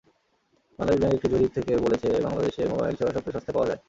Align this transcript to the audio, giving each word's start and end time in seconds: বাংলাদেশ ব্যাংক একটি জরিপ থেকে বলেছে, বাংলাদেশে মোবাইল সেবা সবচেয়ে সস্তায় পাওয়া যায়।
বাংলাদেশ 0.79 0.99
ব্যাংক 1.01 1.15
একটি 1.17 1.27
জরিপ 1.33 1.51
থেকে 1.57 1.71
বলেছে, 1.85 2.07
বাংলাদেশে 2.25 2.61
মোবাইল 2.71 2.93
সেবা 2.97 3.11
সবচেয়ে 3.15 3.35
সস্তায় 3.35 3.55
পাওয়া 3.55 3.69
যায়। 3.69 3.79